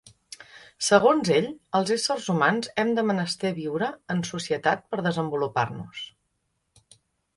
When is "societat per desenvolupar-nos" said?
4.33-6.03